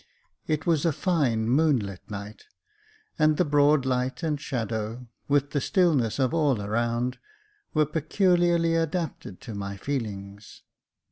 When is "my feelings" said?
9.53-10.63